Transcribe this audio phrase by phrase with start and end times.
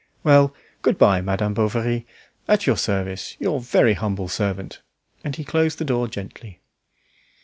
[0.23, 0.51] Well,
[0.81, 2.07] good bye, Madame Bovary.
[2.47, 4.81] At your service; your very humble servant."
[5.23, 6.59] And he closed the door gently.